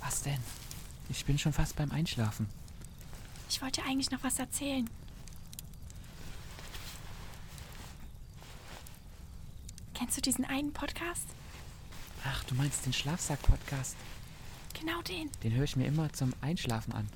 [0.00, 0.40] Was denn?
[1.10, 2.48] Ich bin schon fast beim Einschlafen.
[3.50, 4.88] Ich wollte eigentlich noch was erzählen.
[9.98, 11.26] Kennst du diesen einen Podcast?
[12.24, 13.96] Ach, du meinst den Schlafsack-Podcast.
[14.78, 15.28] Genau den.
[15.42, 17.08] Den höre ich mir immer zum Einschlafen an.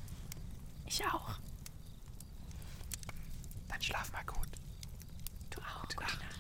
[0.87, 1.39] Ich auch.
[3.69, 4.49] Dann schlaf mal gut.
[5.51, 5.83] Du auch.
[5.83, 6.32] Gute Nacht.